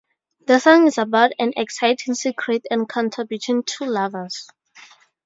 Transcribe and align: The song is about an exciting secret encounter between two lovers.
The 0.47 0.57
song 0.57 0.87
is 0.87 0.97
about 0.97 1.29
an 1.37 1.53
exciting 1.55 2.15
secret 2.15 2.65
encounter 2.71 3.23
between 3.23 3.61
two 3.61 3.85
lovers. 3.85 4.47